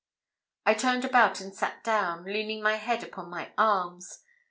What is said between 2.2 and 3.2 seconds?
leaning my head